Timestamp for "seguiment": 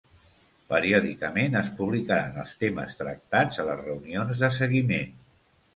4.63-5.19